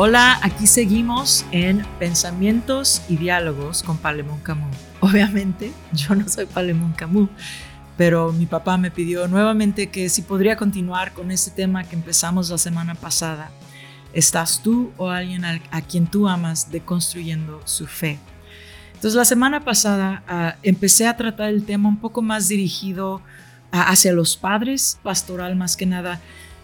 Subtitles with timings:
[0.00, 4.76] Hola, aquí seguimos en Pensamientos y Diálogos con Palemón Camus.
[5.00, 7.28] Obviamente, yo no soy Palemón Camus,
[7.96, 12.48] pero mi papá me pidió nuevamente que si podría continuar con este tema que empezamos
[12.48, 13.50] la semana pasada.
[14.12, 18.20] ¿Estás tú o alguien a, quien tú amas deconstruyendo su fe?
[18.94, 23.20] Entonces, la semana pasada ah, empecé a tratar el tema un poco más dirigido
[23.72, 26.20] hacia los padres, pastoral más que nada,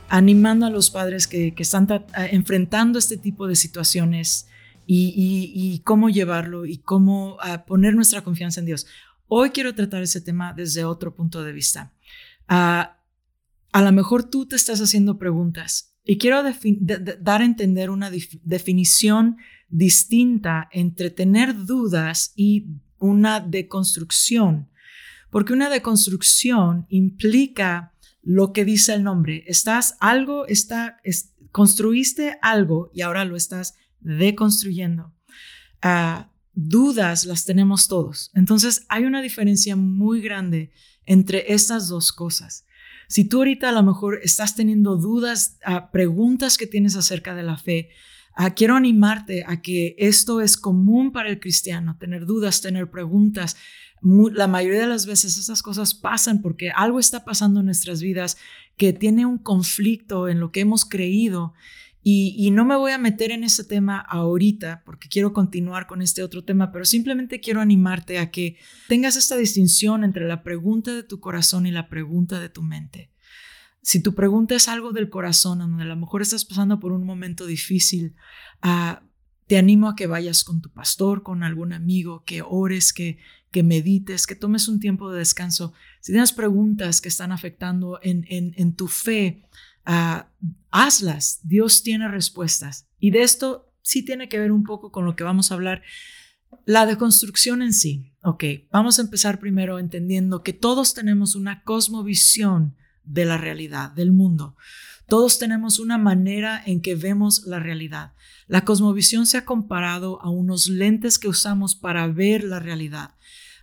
[0.09, 1.89] animando a los padres que, están
[2.31, 4.49] enfrentando este tipo de situaciones
[4.87, 8.87] y, cómo llevarlo y cómo ah, poner nuestra confianza en Dios.
[9.29, 11.93] Hoy quiero tratar ese tema desde otro punto de vista.
[12.49, 12.99] Ah,
[13.73, 18.11] a lo mejor tú te estás haciendo preguntas y quiero dar a entender una
[18.43, 22.67] definición distinta entre tener dudas y
[22.99, 24.69] una deconstrucción,
[25.31, 27.94] porque una deconstrucción implica
[28.25, 29.45] lo que dice el nombre.
[29.47, 31.01] Estás algo, está,
[31.53, 35.13] construiste algo y ahora lo estás deconstruyendo.
[35.83, 38.31] Ah, dudas las tenemos todos.
[38.35, 40.73] Entonces hay una diferencia muy grande
[41.05, 42.65] entre estas dos cosas.
[43.09, 47.43] Si tú ahorita a lo mejor estás teniendo dudas, ah, preguntas que tienes acerca de
[47.43, 47.91] la fe,
[48.35, 53.57] ah, quiero animarte a que esto es común para el cristiano, tener dudas, tener preguntas,
[54.05, 58.37] la mayoría de las veces esas cosas pasan porque algo está pasando en nuestras vidas
[58.77, 61.55] que tiene un conflicto en lo que hemos creído.
[62.07, 66.23] Y, no me voy a meter en ese tema ahorita porque quiero continuar con este
[66.23, 71.03] otro tema, pero simplemente quiero animarte a que tengas esta distinción entre la pregunta de
[71.03, 73.14] tu corazón y la pregunta de tu mente.
[73.85, 77.05] Si tu pregunta es algo del corazón, donde a lo mejor estás pasando por un
[77.05, 78.15] momento difícil,
[78.65, 79.05] uh,
[79.47, 83.19] te animo a que vayas con tu pastor, con algún amigo, que ores, que,
[83.51, 85.75] que medites, que tomes un tiempo de descanso.
[86.01, 89.45] Si tienes preguntas que están afectando en, en, tu fe,
[89.85, 90.31] ah,
[90.71, 91.41] hazlas.
[91.43, 92.89] Dios tiene respuestas.
[92.99, 95.83] Y de esto sí tiene que ver un poco con lo que vamos a hablar.
[96.65, 98.15] La deconstrucción en sí.
[98.23, 104.13] Ok, vamos a empezar primero entendiendo que todos tenemos una cosmovisión de la realidad, del
[104.13, 104.57] mundo.
[105.07, 108.13] Todos tenemos una manera en que vemos la realidad.
[108.47, 113.11] La cosmovisión se ha comparado a unos lentes que usamos para ver la realidad.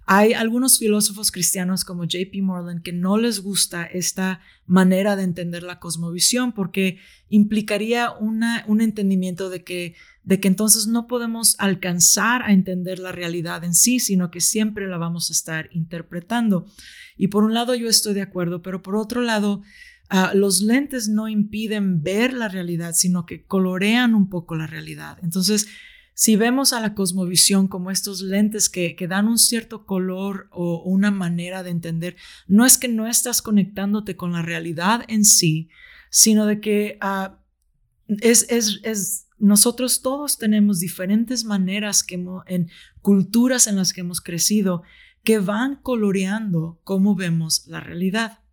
[0.05, 5.63] Hay algunos filósofos cristianos como JP Morland que no les gusta esta manera de entender
[5.63, 6.97] la cosmovisión porque
[7.29, 13.63] implicaría un entendimiento de que, de que entonces no podemos alcanzar a entender la realidad
[13.63, 16.65] en sí, sino que siempre la vamos a estar interpretando.
[17.17, 19.61] Y por un lado yo estoy de acuerdo, pero por otro lado
[20.13, 25.17] Ah, los lentes no impiden ver la realidad, sino que colorean un poco la realidad.
[25.23, 25.67] Entonces,
[26.21, 31.09] si vemos a la cosmovisión como estos lentes que, dan un cierto color o una
[31.09, 32.15] manera de entender,
[32.45, 35.69] no es que no estás conectándote con la realidad en sí,
[36.11, 37.39] sino de que ah,
[38.07, 42.69] es, es, nosotros todos tenemos diferentes maneras que en
[43.01, 44.83] culturas en las que hemos crecido
[45.23, 48.43] que van coloreando cómo vemos la realidad.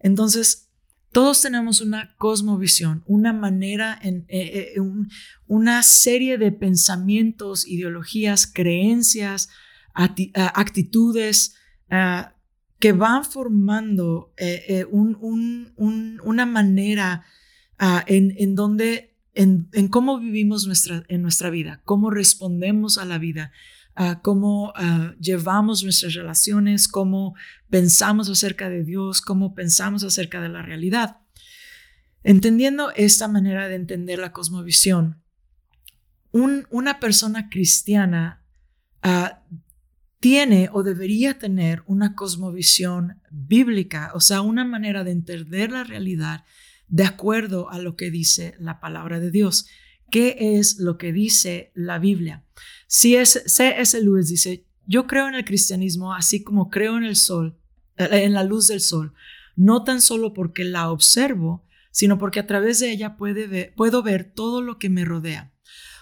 [0.00, 0.67] Entonces,
[1.12, 4.80] todos tenemos una cosmovisión, una manera, en, eh, eh,
[5.46, 9.48] una serie de pensamientos, ideologías, creencias,
[9.94, 11.56] actitudes
[11.90, 12.34] ah,
[12.78, 17.24] que van formando eh, una manera
[17.78, 23.18] ah, en, donde, en, en, cómo vivimos nuestra, en nuestra vida, cómo respondemos a la
[23.18, 23.50] vida,
[24.22, 24.72] cómo
[25.20, 27.34] llevamos nuestras relaciones, cómo
[27.68, 31.18] pensamos acerca de Dios, cómo pensamos acerca de la realidad.
[32.22, 35.22] Entendiendo esta manera de entender la cosmovisión,
[36.32, 38.44] una persona cristiana
[39.02, 39.42] ah,
[40.20, 46.44] tiene o debería tener una cosmovisión bíblica, o sea, una manera de entender la realidad
[46.88, 49.66] de acuerdo a lo que dice la palabra de Dios.
[50.10, 52.44] ¿Qué es lo que dice la Biblia?
[52.88, 54.00] C.S.
[54.02, 57.58] Lewis dice, yo creo en el cristianismo así como creo en el sol,
[57.96, 59.12] eh, en la luz del sol,
[59.54, 64.62] no tan solo porque la observo, sino porque a través de ella puedo ver todo
[64.62, 65.52] lo que me rodea.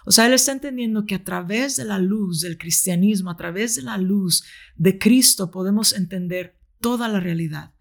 [0.05, 3.75] O sea, él está entendiendo que a través de la luz del cristianismo, a través
[3.75, 4.45] de la luz
[4.77, 7.75] de Cristo, podemos entender toda la realidad.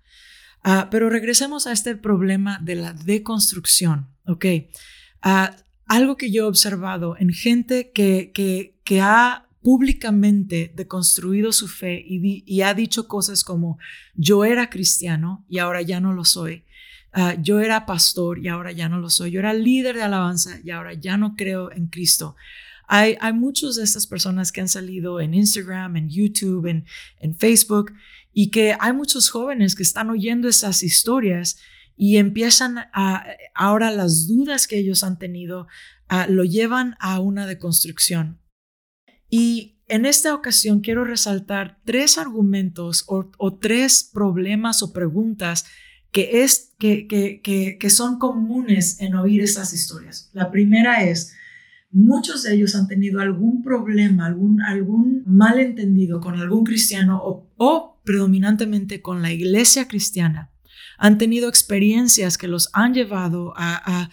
[0.63, 4.45] Ah, pero regresemos a este problema de la deconstrucción, ¿ok?
[5.21, 5.55] Ah,
[5.85, 12.05] algo que yo he observado en gente que, que, que ha públicamente deconstruido su fe
[12.07, 13.79] y, ha dicho cosas como
[14.13, 16.63] yo era cristiano y ahora ya no lo soy.
[17.11, 19.31] Ah, yo era pastor y ahora ya no lo soy.
[19.31, 22.35] Yo era líder de alabanza y ahora ya no creo en Cristo.
[22.87, 27.91] Hay, hay muchas de estas personas que han salido en Instagram, en YouTube, en, Facebook
[28.33, 31.57] y que hay muchos jóvenes que están oyendo esas historias
[31.97, 35.67] y empiezan a, ahora las dudas que ellos han tenido,
[36.27, 38.44] lo llevan a una deconstrucción.
[39.29, 45.65] Y en esta ocasión quiero resaltar tres argumentos o, tres problemas o preguntas
[46.11, 47.41] que, es, que, que,
[47.79, 50.29] que, son comunes en oír estas historias.
[50.33, 51.33] La primera es,
[51.91, 58.01] muchos de ellos han tenido algún problema, algún, algún malentendido con algún cristiano o, o
[58.03, 60.51] predominantemente con la iglesia cristiana.
[60.97, 64.09] Han tenido experiencias que los han llevado a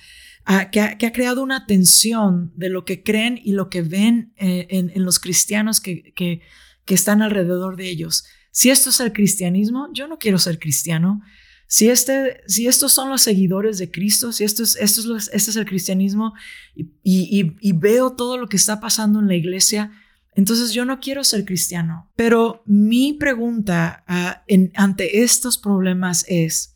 [0.71, 5.05] que, ha, creado una tensión de lo que creen y lo que ven eh, en,
[5.05, 6.43] los cristianos que,
[6.87, 8.25] están alrededor de ellos.
[8.50, 11.23] Si esto es el cristianismo, yo no quiero ser cristiano.
[11.67, 14.99] Si, este, si estos son los seguidores de Cristo, si esto es, es,
[15.33, 16.35] este es el cristianismo
[16.75, 19.91] y, y, veo todo lo que está pasando en la iglesia,
[20.35, 22.11] entonces yo no quiero ser cristiano.
[22.15, 24.44] Pero mi pregunta ah,
[24.75, 26.72] ante estos problemas es,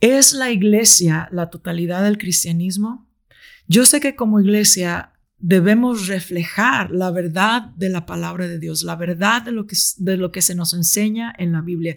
[0.00, 3.06] ¿Es la iglesia la totalidad del cristianismo?
[3.68, 8.96] Yo sé que como iglesia debemos reflejar la verdad de la palabra de Dios, la
[8.96, 11.96] verdad de lo que, de lo que se nos enseña en la Biblia.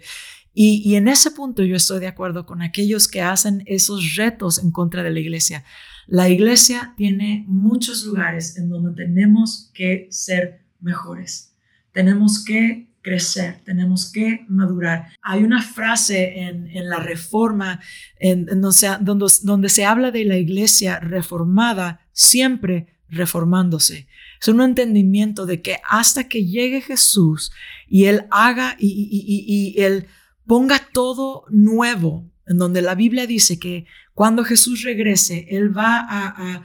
[0.53, 4.59] Y, y, en ese punto yo estoy de acuerdo con aquellos que hacen esos retos
[4.59, 5.63] en contra de la iglesia.
[6.05, 11.55] La iglesia tiene muchos lugares en donde tenemos que ser mejores.
[11.91, 15.09] Tenemos que crecer, tenemos que madurar.
[15.21, 17.81] Hay una frase en, la reforma
[18.17, 24.07] en, donde, donde, se habla de la iglesia reformada, siempre reformándose.
[24.41, 27.51] Es un entendimiento de que hasta que llegue Jesús
[27.87, 30.07] y Él haga y, y, Él
[30.47, 36.63] ponga todo nuevo, en donde la Biblia dice que cuando Jesús regrese, Él va a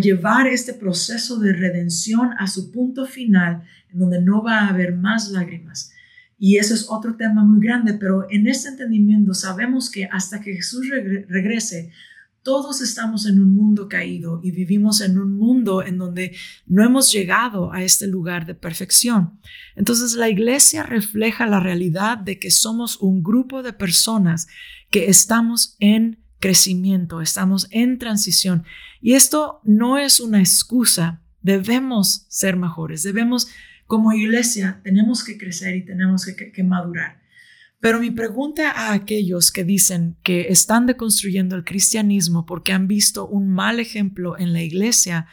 [0.00, 4.94] llevar este proceso de redención a su punto final en donde no va a haber
[4.96, 5.92] más lágrimas.
[6.38, 10.54] Y ese es otro tema muy grande, pero en este entendimiento sabemos que hasta que
[10.54, 10.88] Jesús
[11.28, 11.92] regrese,
[12.42, 16.34] todos estamos en un mundo caído y vivimos en un mundo en donde
[16.66, 19.38] no hemos llegado a este lugar de perfección.
[19.76, 24.48] Entonces la iglesia refleja la realidad de que somos un grupo de personas
[24.90, 28.64] que estamos en crecimiento, estamos en transición.
[29.00, 33.48] Y esto no es una excusa, debemos ser mejores, debemos
[33.86, 37.20] como iglesia tenemos que crecer y tenemos que, madurar.
[37.78, 43.26] Pero mi pregunta a aquellos que dicen que están deconstruyendo el cristianismo porque han visto
[43.26, 45.26] un mal ejemplo en la iglesia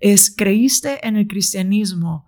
[0.00, 2.26] es, ¿creíste en el cristianismo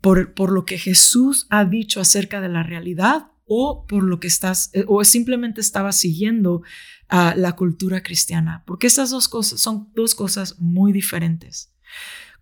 [0.00, 4.26] por, por lo que Jesús ha dicho acerca de la realidad o por lo que
[4.26, 6.62] estás, eh, o simplemente estaba siguiendo
[7.08, 8.62] a la cultura cristiana?
[8.66, 11.72] Porque esas dos cosas son dos cosas muy diferentes.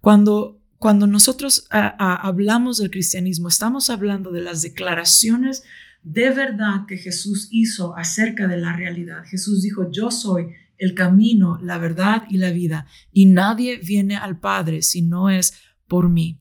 [0.01, 5.63] Cuando cuando nosotros hablamos del cristianismo, estamos hablando de las declaraciones
[6.03, 9.25] de verdad que Jesús hizo acerca de la realidad.
[9.25, 14.39] Jesús dijo, yo soy el camino, la verdad y la vida, y nadie viene al
[14.39, 15.55] Padre si no es
[15.89, 16.39] por mí.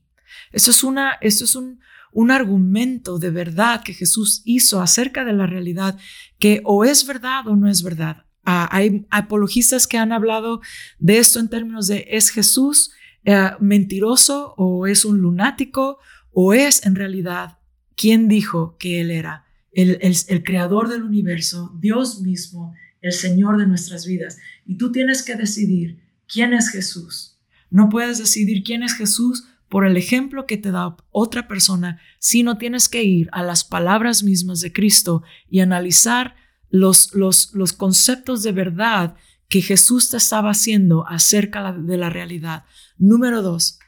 [0.51, 1.79] Esto es, una, esto es un,
[2.13, 5.97] un argumento de verdad que Jesús hizo acerca de la realidad,
[6.39, 8.25] que o es verdad o no es verdad.
[8.45, 10.61] Ah, hay apologistas que han hablado
[10.99, 12.91] de esto en términos de es Jesús
[13.23, 15.99] eh, mentiroso o es un lunático
[16.31, 17.59] o es en realidad
[17.95, 23.67] quien dijo que él era, el, el, creador del universo, Dios mismo, el Señor de
[23.67, 24.37] nuestras vidas.
[24.65, 27.39] Y tú tienes que decidir quién es Jesús.
[27.69, 32.59] No puedes decidir quién es Jesús por el ejemplo que te da otra persona, sino
[32.59, 36.35] tienes que ir a las palabras mismas de Cristo y analizar
[36.69, 39.15] los, los, los conceptos de verdad
[39.49, 42.65] que Jesús te estaba haciendo acerca de la realidad.
[42.99, 43.79] Número dos,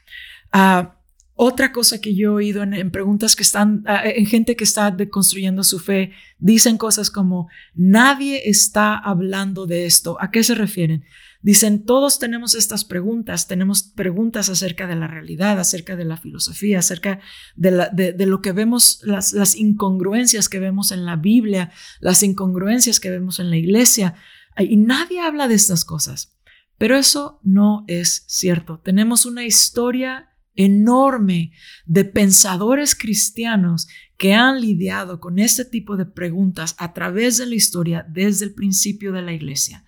[0.50, 0.95] ah,
[1.38, 4.90] otra cosa que yo he oído en, preguntas que están, ah, en gente que está
[4.90, 10.16] deconstruyendo su fe, dicen cosas como, nadie está hablando de esto.
[10.18, 11.04] ¿A qué se refieren?
[11.42, 16.78] Dicen, todos tenemos estas preguntas, tenemos preguntas acerca de la realidad, acerca de la filosofía,
[16.78, 17.20] acerca
[17.54, 23.40] de, lo que vemos, las incongruencias que vemos en la Biblia, las incongruencias que vemos
[23.40, 24.14] en la iglesia,
[24.58, 26.34] y nadie habla de estas cosas.
[26.78, 28.80] Pero eso no es cierto.
[28.80, 31.52] Tenemos una historia enorme
[31.84, 37.54] de pensadores cristianos que han lidiado con este tipo de preguntas a través de la
[37.54, 39.84] historia desde el principio de la iglesia.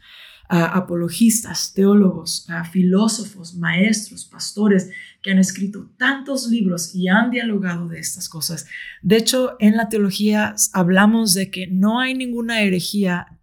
[0.51, 4.89] apologistas, teólogos, filósofos, maestros, pastores
[5.21, 8.67] que han escrito tantos libros y han dialogado de estas cosas.
[9.03, 13.38] De hecho, en la teología hablamos de que no hay ninguna herejía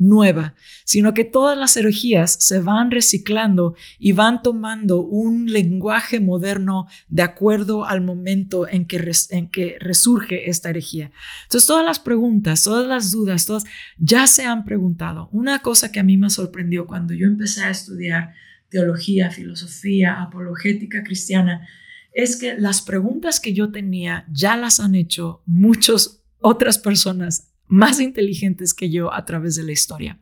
[0.00, 6.86] nueva, sino que todas las herejías se van reciclando y van tomando un lenguaje moderno
[7.08, 11.12] de acuerdo al momento en que, en que resurge esta herejía.
[11.42, 13.64] Entonces, todas las preguntas, todas las dudas, todas
[13.98, 15.28] ya se han preguntado.
[15.32, 18.32] Una cosa que a mí me sorprendió cuando yo empecé a estudiar
[18.70, 21.68] teología, filosofía, apologética cristiana,
[22.12, 28.00] es que las preguntas que yo tenía ya las han hecho muchas otras personas más
[28.00, 30.18] inteligentes que yo a través de la historia.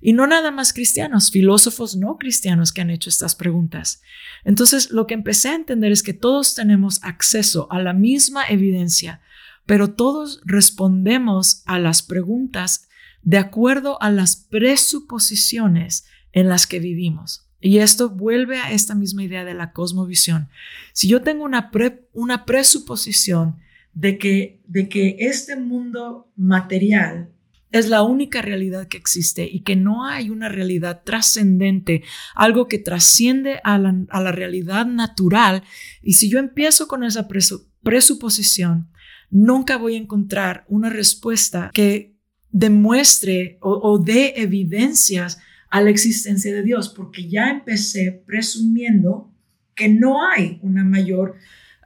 [0.00, 4.00] Y no nada más cristianos, filósofos no cristianos que han hecho estas preguntas.
[4.44, 9.20] Entonces, lo que empecé a entender es que todos tenemos acceso a la misma evidencia,
[9.66, 12.88] pero todos respondemos a las preguntas
[13.22, 17.48] de acuerdo a las presuposiciones en las que vivimos.
[17.60, 20.48] Y esto vuelve a esta misma idea de la cosmovisión.
[20.92, 21.72] Si yo tengo una,
[22.12, 23.56] una presuposición
[23.98, 27.32] de que, de que este mundo material
[27.72, 32.04] es la única realidad que existe y que no hay una realidad trascendente,
[32.36, 35.64] algo que trasciende a la, a la, realidad natural.
[36.00, 37.26] Y si yo empiezo con esa
[37.82, 38.88] presuposición,
[39.30, 42.16] nunca voy a encontrar una respuesta que
[42.50, 45.38] demuestre o, o dé evidencias
[45.70, 49.34] a la existencia de Dios, porque ya empecé presumiendo
[49.74, 51.34] que no hay una mayor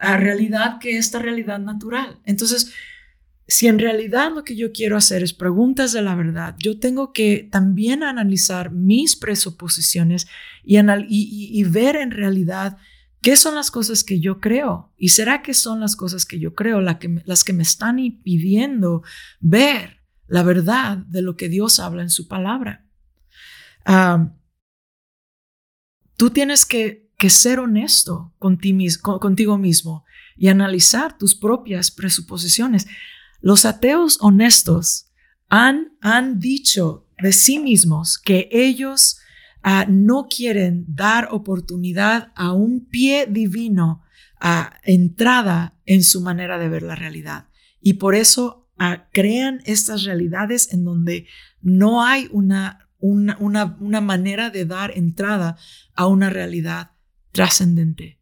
[0.03, 2.21] a realidad que esta realidad natural.
[2.25, 2.75] Entonces,
[3.47, 7.13] si en realidad lo que yo quiero hacer es preguntas de la verdad, yo tengo
[7.13, 10.27] que también analizar mis presuposiciones
[10.65, 12.79] y, y, ver en realidad
[13.21, 14.93] qué son las cosas que yo creo.
[14.97, 19.03] ¿Y será que son las cosas que yo creo que, las que me están impidiendo
[19.39, 22.87] ver la verdad de lo que Dios habla en su palabra?
[23.85, 24.35] Ah,
[26.17, 30.05] tú tienes que que ser honesto contigo mismo
[30.37, 32.89] y analizar tus propias presuposiciones.
[33.41, 35.07] Los ateos honestos
[35.49, 39.21] han, han dicho de sí mismos que ellos
[39.63, 44.03] ah, no quieren dar oportunidad a un pie divino
[44.41, 47.47] a entrada en su manera de ver la realidad.
[47.81, 51.29] Y por eso ah, crean estas realidades en donde
[51.61, 53.37] no hay una, una,
[53.79, 55.57] una manera de dar entrada
[55.95, 56.92] a una realidad
[57.33, 58.19] trascendente.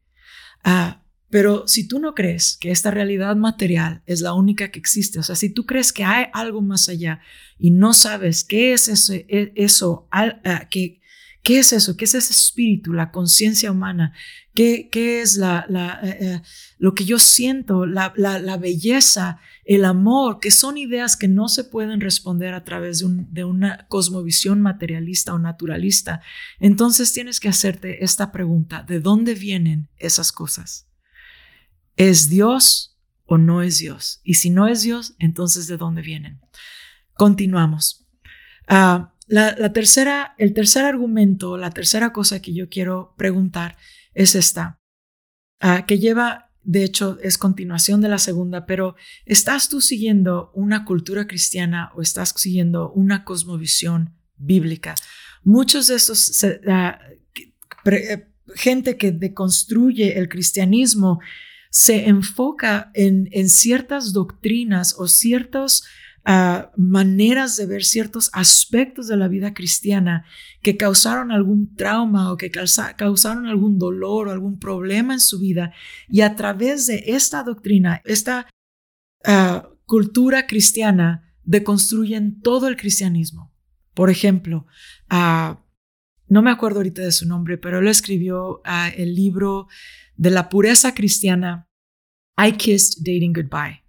[0.64, 5.20] Ah, pero si tú no crees que esta realidad material es la única que existe,
[5.20, 7.20] o sea, si tú crees que hay algo más allá
[7.56, 10.99] y no sabes qué es eso, e, eso ah, qué,
[11.42, 14.12] qué es eso, qué es ese espíritu, la conciencia humana,
[14.54, 15.62] qué, es eh,
[16.02, 16.42] eh,
[16.78, 22.00] lo que yo siento, la belleza, el amor, que son ideas que no se pueden
[22.00, 26.22] responder a través de, una cosmovisión materialista o naturalista,
[26.58, 30.88] entonces tienes que hacerte esta pregunta, ¿de dónde vienen esas cosas?
[31.96, 34.20] ¿Es Dios o no es Dios?
[34.24, 36.40] Y si no es Dios, entonces ¿de dónde vienen?
[37.14, 38.08] Continuamos.
[38.66, 43.76] Ah, la, tercera, el tercer argumento, la tercera cosa que yo quiero preguntar
[44.12, 44.80] es esta,
[45.60, 50.84] ah, que lleva de hecho es continuación de la segunda, pero ¿estás tú siguiendo una
[50.84, 54.94] cultura cristiana o estás siguiendo una cosmovisión bíblica?
[55.44, 56.98] Muchos de estos, ah,
[57.86, 61.20] eh, gente que deconstruye el cristianismo,
[61.70, 65.84] se enfoca en, en ciertas doctrinas o ciertos
[66.76, 70.24] maneras de ver ciertos aspectos de la vida cristiana
[70.62, 75.72] que causaron algún trauma o que causaron algún dolor o algún problema en su vida.
[76.08, 78.46] Y a través de esta doctrina, esta
[79.24, 83.52] ah, cultura cristiana, deconstruyen todo el cristianismo.
[83.94, 84.66] Por ejemplo,
[85.08, 85.64] ah,
[86.28, 89.66] no me acuerdo ahorita de su nombre, pero él escribió ah, el libro
[90.16, 91.68] de la pureza cristiana,
[92.38, 93.82] I Kissed Dating Goodbye.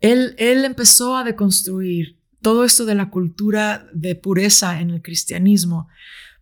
[0.00, 5.88] Él, empezó a deconstruir todo esto de la cultura de pureza en el cristianismo.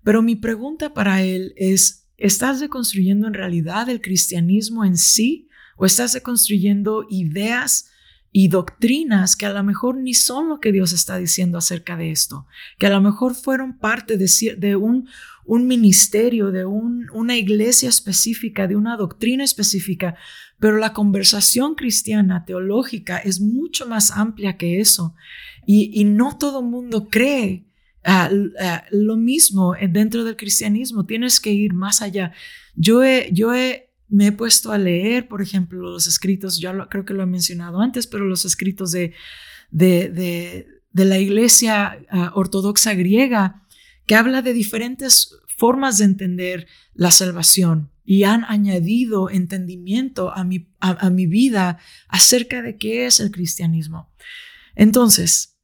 [0.04, 5.48] Pero mi pregunta para él es, ¿estás deconstruyendo en realidad el cristianismo en sí?
[5.76, 7.90] ¿O estás deconstruyendo ideas
[8.30, 12.12] y doctrinas que a lo mejor ni son lo que Dios está diciendo acerca de
[12.12, 12.46] esto?
[12.78, 15.08] Que a lo mejor fueron parte de, de un,
[15.48, 20.14] un ministerio, de una iglesia específica, de una doctrina específica,
[20.60, 25.14] pero la conversación cristiana teológica es mucho más amplia que eso.
[25.66, 27.64] Y, no todo el mundo cree
[28.04, 31.06] ah, ah, lo mismo dentro del cristianismo.
[31.06, 32.32] Tienes que ir más allá.
[32.74, 33.02] Yo,
[33.32, 33.52] yo
[34.08, 37.80] me he puesto a leer, por ejemplo, los escritos, yo creo que lo he mencionado
[37.80, 39.14] antes, pero los escritos de,
[39.70, 43.62] de, la iglesia ah, ortodoxa griega,
[44.08, 50.68] que habla de diferentes formas de entender la salvación y han añadido entendimiento a mi,
[50.80, 54.10] a, mi vida acerca de qué es el cristianismo.
[54.74, 55.58] Entonces,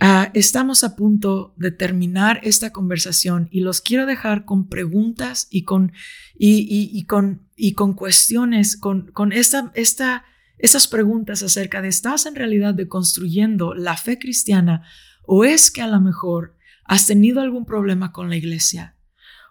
[0.00, 5.64] Ah, estamos a punto de terminar esta conversación y los quiero dejar con preguntas y
[5.64, 5.92] con,
[6.38, 10.24] y, con, y con cuestiones, con, con esta, esta,
[10.56, 14.84] estas preguntas acerca de, ¿estás en realidad deconstruyendo la fe cristiana
[15.24, 16.57] o es que a lo mejor
[16.88, 18.96] has tenido algún problema con la iglesia?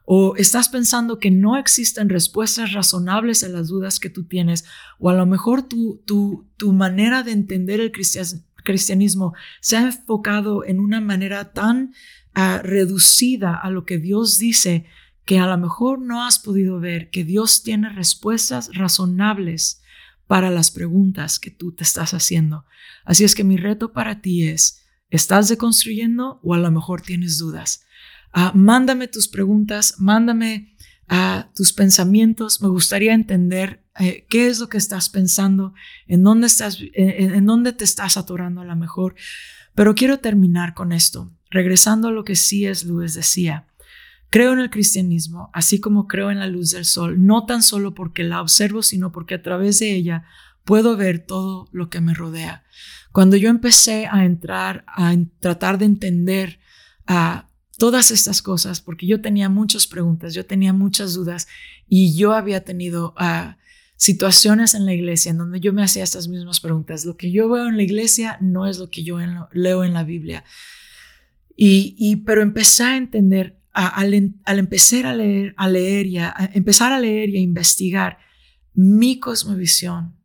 [0.04, 4.66] ¿O estás pensando que no existen respuestas razonables a las dudas que tú tienes?
[5.00, 10.66] ¿O a lo mejor tu, tu, tu manera de entender el cristianismo se ha enfocado
[10.66, 11.94] en una manera tan
[12.34, 14.86] ah, reducida a lo que Dios dice
[15.26, 19.82] que a lo mejor no has podido ver que Dios tiene respuestas razonables
[20.26, 22.66] para las preguntas que tú te estás haciendo.
[23.04, 27.38] Así es que mi reto para ti es, ¿estás deconstruyendo o a lo mejor tienes
[27.38, 27.84] dudas?
[28.34, 30.76] Ah, mándame tus preguntas, mándame
[31.08, 32.62] a tus pensamientos.
[32.62, 35.74] Me gustaría entender eh, qué es lo que estás pensando,
[36.08, 39.16] en dónde, estás, en, dónde te estás atorando a lo mejor.
[39.74, 43.68] Pero quiero terminar con esto, regresando a lo que es Luis decía.
[44.30, 47.94] Creo en el cristianismo, así como creo en la luz del sol, no tan solo
[47.94, 50.26] porque la observo, sino porque a través de ella
[50.66, 52.66] puedo ver todo lo que me rodea.
[53.18, 56.60] Cuando yo empecé a entrar, a tratar de entender
[57.08, 61.48] a todas estas cosas, porque yo tenía muchas preguntas, yo tenía muchas dudas
[61.88, 63.16] y yo había tenido
[63.96, 67.06] situaciones en la iglesia en donde yo me hacía estas mismas preguntas.
[67.06, 69.18] Lo que yo veo en la iglesia no es lo que yo
[69.52, 70.44] leo en la Biblia.
[71.56, 77.00] Y, pero empecé a entender, al, empezar a leer, a leer y a, empezar a
[77.00, 78.20] leer y a investigar,
[78.76, 80.20] mi cosmovisión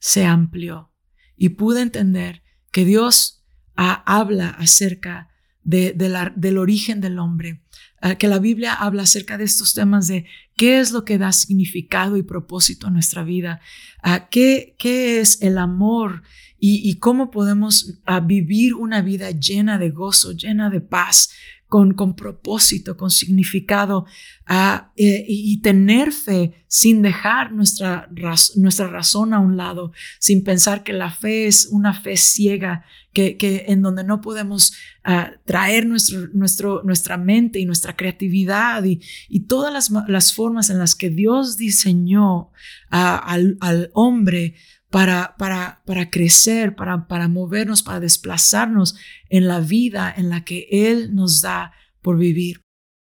[0.00, 0.91] se amplió
[1.36, 3.44] y pude entender que Dios
[3.76, 5.28] ah, habla acerca
[5.64, 7.62] del origen del hombre,
[8.00, 11.32] ah, que la Biblia habla acerca de estos temas de qué es lo que da
[11.32, 13.60] significado y propósito a nuestra vida,
[14.02, 16.22] ah, qué, qué es el amor
[16.64, 21.30] y, cómo podemos vivir una vida llena de gozo, llena de paz,
[21.72, 24.04] con, propósito, con significado
[24.46, 28.10] eh, y tener fe sin dejar nuestra,
[28.56, 33.38] nuestra razón a un lado, sin pensar que la fe es una fe ciega, que,
[33.38, 39.72] que en donde no podemos ah, traer nuestra mente y nuestra creatividad y, y todas
[39.72, 42.50] las, las, formas en las que Dios diseñó
[42.90, 44.56] al, al hombre
[44.92, 48.94] para, para, para crecer, para, para movernos, para desplazarnos
[49.30, 52.60] en la vida en la que Él nos da por vivir.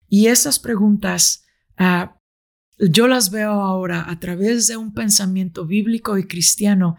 [0.09, 1.45] Y esas preguntas
[1.77, 2.17] ah,
[2.79, 6.97] yo las veo ahora a través de un pensamiento bíblico y cristiano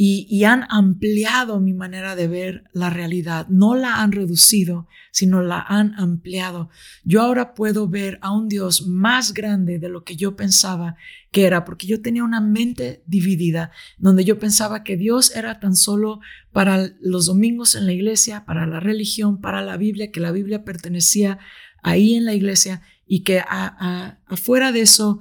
[0.00, 3.48] y, han ampliado mi manera de ver la realidad.
[3.48, 6.70] No la han reducido, sino la han ampliado.
[7.02, 10.94] Yo ahora puedo ver a un Dios más grande de lo que yo pensaba
[11.32, 15.74] que era, porque yo tenía una mente dividida, donde yo pensaba que Dios era tan
[15.74, 16.20] solo
[16.52, 20.64] para los domingos en la iglesia, para la religión, para la Biblia, que la Biblia
[20.64, 21.40] pertenecía
[21.82, 25.18] ahí en la iglesia y que afuera de eso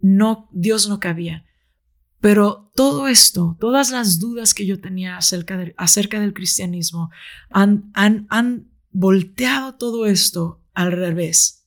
[0.00, 1.44] no Dios no cabía.
[2.20, 7.10] Pero todo esto, todas las dudas que yo tenía acerca, del cristianismo,
[7.50, 11.64] han, han, han, volteado todo esto al revés.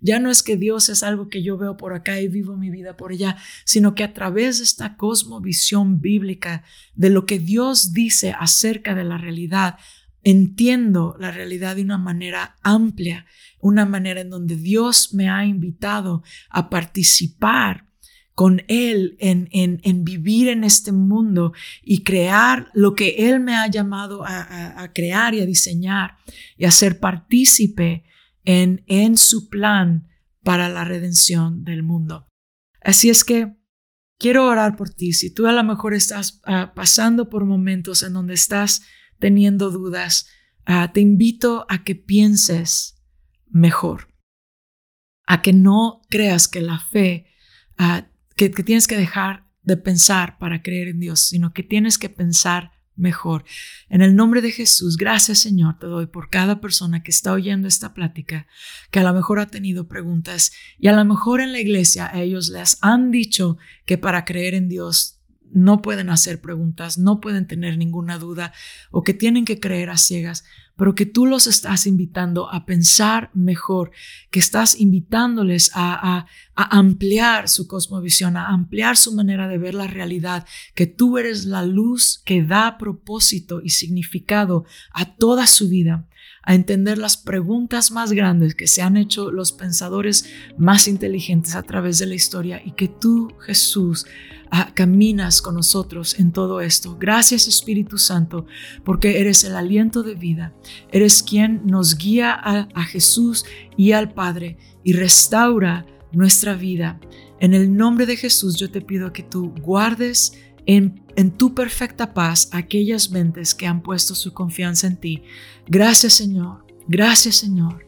[0.00, 2.70] ya no es que Dios es algo que yo veo por acá y vivo mi
[2.70, 6.62] vida por allá, sino que a través de esta cosmovisión bíblica
[6.94, 9.76] de lo que Dios dice acerca de la realidad,
[10.22, 13.26] entiendo la realidad de una manera amplia,
[13.58, 17.91] una manera en donde Dios me ha invitado a participar
[18.34, 23.66] con Él en, en, vivir en este mundo y crear lo que Él me ha
[23.66, 26.16] llamado a, crear y a diseñar
[26.56, 28.04] y a ser partícipe
[28.44, 30.08] en, en su plan
[30.42, 32.26] para la redención del mundo.
[32.80, 33.54] Así es que
[34.18, 35.12] quiero orar por ti.
[35.12, 38.82] Si tú a lo mejor estás ah, pasando por momentos en donde estás
[39.18, 40.26] teniendo dudas,
[40.64, 43.02] ah, te invito a que pienses
[43.46, 44.08] mejor,
[45.26, 47.26] a que no creas que la fe
[47.78, 48.11] uh,
[48.50, 52.72] que, tienes que dejar de pensar para creer en Dios, sino que tienes que pensar
[52.96, 53.44] mejor.
[53.88, 57.68] En el nombre de Jesús, gracias Señor, te doy por cada persona que está oyendo
[57.68, 58.46] esta plática,
[58.90, 62.48] que a lo mejor ha tenido preguntas y a lo mejor en la iglesia ellos
[62.50, 65.20] les han dicho que para creer en Dios
[65.52, 68.52] no pueden hacer preguntas, no pueden tener ninguna duda
[68.90, 70.44] o que tienen que creer a ciegas
[70.82, 73.92] pero que tú los estás invitando a pensar mejor,
[74.32, 80.44] que estás invitándoles a, ampliar su cosmovisión, a ampliar su manera de ver la realidad,
[80.74, 86.08] que tú eres la luz que da propósito y significado a toda su vida.
[86.44, 91.62] a entender las preguntas más grandes que se han hecho los pensadores más inteligentes a
[91.62, 94.06] través de la historia y que tú, Jesús,
[94.52, 96.96] ah, caminas con nosotros en todo esto.
[96.98, 98.46] Gracias Espíritu Santo,
[98.84, 100.52] porque eres el aliento de vida,
[100.90, 103.44] eres quien nos guía a, Jesús
[103.76, 107.00] y al Padre y restaura nuestra vida.
[107.40, 110.32] En el nombre de Jesús yo te pido que tú guardes
[110.66, 111.02] en,
[111.36, 115.22] tu perfecta paz aquellas mentes que han puesto su confianza en ti.
[115.66, 117.86] Gracias Señor, gracias Señor,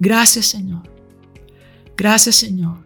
[0.00, 0.82] gracias Señor,
[1.96, 2.83] gracias Señor.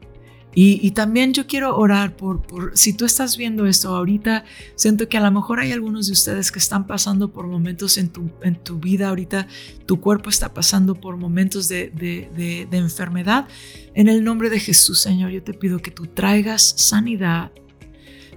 [0.60, 4.44] Y, también yo quiero orar por, por, si tú estás viendo esto ahorita,
[4.74, 8.08] siento que a lo mejor hay algunos de ustedes que están pasando por momentos en
[8.08, 9.46] tu, en tu vida, ahorita
[9.86, 13.46] tu cuerpo está pasando por momentos de, de, de enfermedad.
[13.94, 17.52] En el nombre de Jesús, Señor, yo te pido que tú traigas sanidad,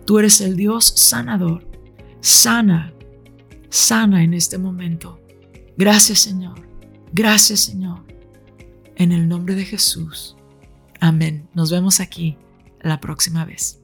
[0.06, 1.68] Tú eres el Dios sanador.
[2.22, 2.94] Sana,
[3.70, 5.20] sana en este momento.
[5.78, 6.68] Gracias Señor.
[7.14, 8.04] Gracias Señor.
[8.96, 10.36] En el nombre de Jesús.
[11.02, 11.50] Amén.
[11.56, 12.38] Nos vemos aquí
[12.80, 13.81] la próxima vez.